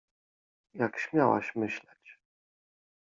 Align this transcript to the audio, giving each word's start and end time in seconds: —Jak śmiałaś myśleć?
—Jak 0.73 0.99
śmiałaś 0.99 1.55
myśleć? 1.55 2.19